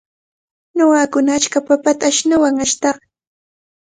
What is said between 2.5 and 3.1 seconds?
ashtan.